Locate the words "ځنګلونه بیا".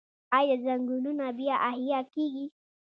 0.65-1.55